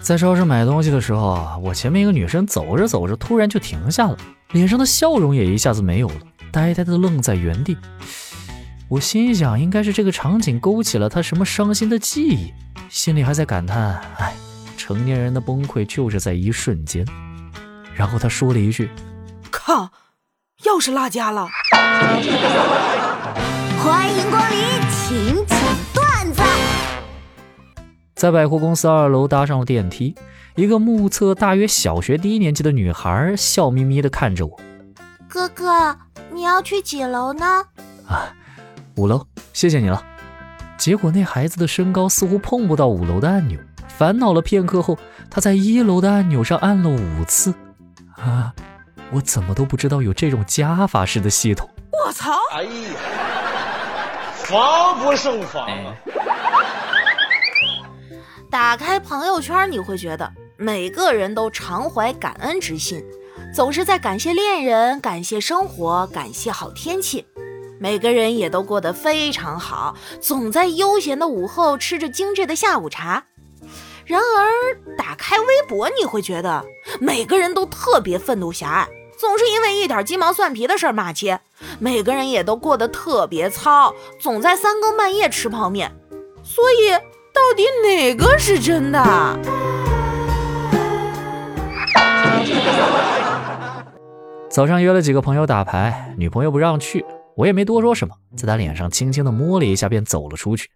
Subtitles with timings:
[0.00, 4.16] 在超市买东西的时候，我前面一个女生走着走着，突然就停下了，
[4.52, 6.14] 脸上的笑容也一下子没有了，
[6.50, 7.76] 呆呆的愣在原地。
[8.88, 12.52] 我心想，应该是这个场景勾起了她什么伤心的记忆，
[12.88, 14.34] 心里还在感叹：哎，
[14.76, 17.06] 成年人的崩溃就是在一瞬间。
[17.94, 18.90] 然后她说了一句
[19.52, 19.90] ：“靠，
[20.64, 21.46] 钥匙落家了。”
[23.78, 24.59] 欢迎光临，
[28.20, 30.14] 在百货公司二楼搭上了电梯，
[30.54, 34.60] 一个目测大约小学低年级的女孩笑眯眯地看着我
[35.26, 35.96] ：“哥哥，
[36.30, 37.46] 你要去几楼呢
[38.06, 38.28] ？”“啊，
[38.96, 40.02] 五楼，谢谢你了。”
[40.76, 44.98] 结果那孩子的身高似乎碰不到五楼的按钮，烦恼了片刻后，
[45.30, 47.54] 他在一楼的按钮上按了五次。
[48.16, 48.52] 啊，
[49.12, 51.66] 我怎么都不知道有这种加法式的系统！
[51.90, 52.32] 我操！
[52.52, 52.70] 哎呀！
[54.34, 55.94] 防不胜防啊！
[58.50, 63.00] 打开朋友圈，你会觉得每个人都常怀感恩之心，
[63.54, 67.24] 总是在感谢恋人、感谢生活、感谢好天气。
[67.78, 73.24] 每个人也都过得非常好，总在悠闲的午后吃着精致的下午茶。
[74.04, 76.64] 然而，打开微博，你会觉得
[76.98, 78.88] 每个人都特别愤怒狭隘。
[79.16, 81.40] 总是因为一点鸡毛蒜皮的事骂街，
[81.78, 85.94] 每个人也都过得特别糙，总在三更半夜吃泡面。
[86.42, 86.90] 所以，
[87.40, 89.02] 到底哪个是真的？
[94.50, 97.02] 早上约了几个朋友打牌，女朋友不让去，
[97.34, 100.68] 我也没多说什么，在她脸上轻轻的摸了一下，便走了出去。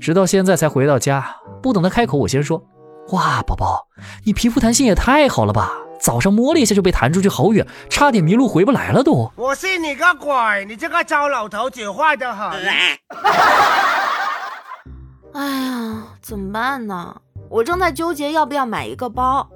[0.00, 2.60] 直到现在才回到家，不等她开口，我先说
[3.12, 3.86] ：“哇，宝宝，
[4.24, 9.30] 你皮肤弹性也太好了吧！”早上摸了一下就被弹出去好远，差点迷路回不来了都。
[9.36, 10.64] 我信你个鬼！
[10.66, 12.58] 你这个糟老头子坏得很。
[15.32, 17.20] 哎呀，怎么办呢？
[17.48, 19.48] 我正在纠结要不要买一个包，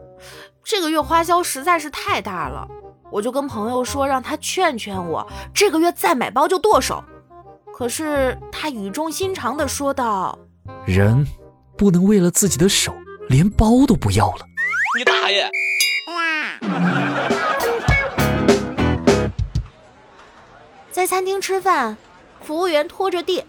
[0.62, 2.68] 这个月花销实在是太大了。
[3.10, 7.02] 我就跟朋友说，让他劝劝我，这个月再买包就剁手。
[7.72, 10.38] 可是他语重心长地说道
[10.86, 11.26] ：“人
[11.76, 12.94] 不能为了自己的手
[13.28, 14.46] 连包都不要了。”
[14.96, 15.50] 你大爷！
[20.90, 21.96] 在餐厅吃饭，
[22.40, 23.44] 服务员拖着地，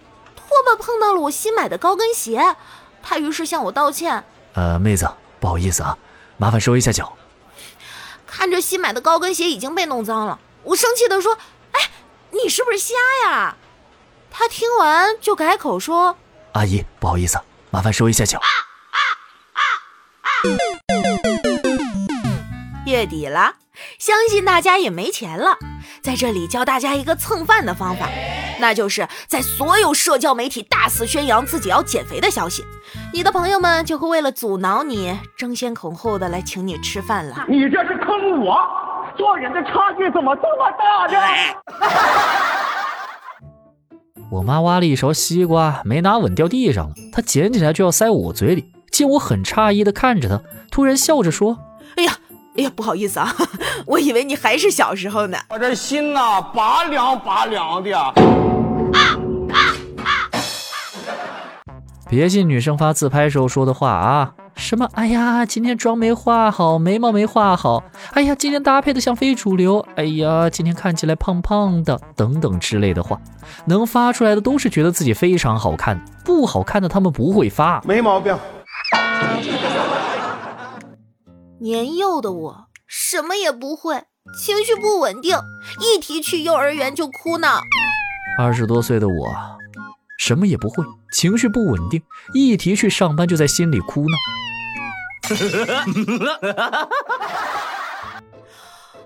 [0.55, 2.55] 拖把碰到了我新买的高跟鞋，
[3.03, 4.23] 他于是向我道歉
[4.55, 5.97] ：“呃，妹子，不好意思啊，
[6.37, 7.17] 麻烦收一下脚。”
[8.25, 11.37] 看着新买的高跟鞋已经被弄脏了，我生气地说
[11.73, 11.91] ：“哎，
[12.31, 12.93] 你是不是瞎
[13.25, 13.57] 呀？”
[14.31, 16.17] 他听完就改口说
[16.53, 17.37] ：“阿姨，不好意思，
[17.69, 18.39] 麻烦收一下脚。”
[22.85, 23.55] 月底了，
[23.99, 25.57] 相信大家也没钱了，
[26.05, 28.07] 在这里教大家一个蹭饭的方法，
[28.59, 32.63] 那就是在所有社交媒体大肆宣扬自己要减肥的消息，
[33.11, 37.43] 你的朋友们就会为了阻挠你，争先恐后的来请你吃饭了。
[37.49, 38.55] 你这是坑我！
[39.17, 41.17] 做人的差距怎么这么大呢？
[44.29, 50.39] 我妈挖了一勺西瓜，没拿稳掉地上了，她捡起来就要塞我嘴里，见我很诧异的看着她，
[50.69, 51.57] 突然笑着说
[52.57, 53.33] ：“哎呀。”不好意思啊，
[53.87, 55.37] 我以为你还是小时候呢。
[55.49, 58.13] 我这心呐，拔凉拔凉的。
[62.07, 64.87] 别信女生发自拍时候说的话啊，什么？
[64.93, 67.83] 哎呀，今天妆没化好，眉毛没画好。
[68.11, 69.83] 哎呀，今天搭配的像非主流。
[69.95, 73.19] 哎呀，今天看起来胖胖的，等等之类的话，
[73.65, 77.81] 能发出来的都是觉得自己非常好看，不好看的他们不会发。
[77.85, 78.37] 没毛病。
[81.61, 84.03] 年幼的我什么也不会，
[84.39, 85.37] 情绪不稳定，
[85.79, 87.61] 一提去幼儿园就哭闹。
[88.37, 89.33] 二十多岁的我
[90.19, 90.83] 什么也不会，
[91.13, 92.01] 情绪不稳定，
[92.33, 94.17] 一提去上班就在心里哭闹。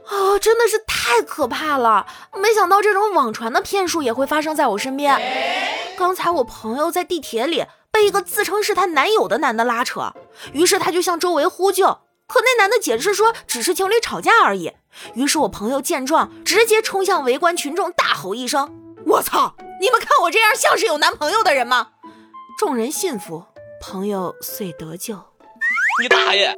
[0.09, 2.07] 哦，真的是太可怕了！
[2.41, 5.21] 没想到这种网传的骗术也会发生在我身边。
[5.97, 10.13] 刚才我朋友在地铁里被一个自称是她男友的男的拉扯，
[10.51, 11.99] 于是她就向周围呼救。
[12.29, 14.71] 可那男的解释说，只是情侣吵架而已。
[15.15, 18.71] 于是我朋友见状，直接冲向围观群众，大吼一声
[19.05, 19.55] ：“我操！
[19.81, 21.89] 你们看我这样像是有男朋友的人吗？”
[22.59, 23.45] 众人信服，
[23.81, 25.15] 朋友遂得救。
[26.01, 26.53] 你大爷！